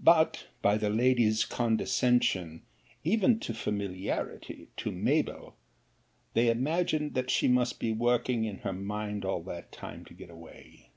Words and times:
But 0.00 0.46
by 0.62 0.78
the 0.78 0.88
lady's 0.88 1.44
condescension, 1.44 2.62
(even 3.04 3.38
to 3.40 3.52
familiarity) 3.52 4.68
to 4.78 4.90
Mabell, 4.90 5.52
they 6.32 6.48
imagined, 6.48 7.12
that 7.12 7.28
she 7.30 7.46
must 7.46 7.78
be 7.78 7.92
working 7.92 8.46
in 8.46 8.60
her 8.60 8.72
mind 8.72 9.26
all 9.26 9.42
that 9.42 9.72
time 9.72 10.06
to 10.06 10.14
get 10.14 10.30
away. 10.30 10.92